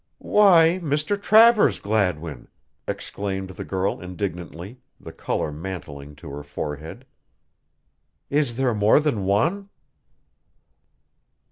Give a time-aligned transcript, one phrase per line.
[0.33, 1.15] "Why, Mr.
[1.15, 2.47] Travers Gladwin!"
[2.87, 7.05] exclaimed the girl indignantly, the color mantling to her forehead.
[8.27, 9.69] "Is there more than one?"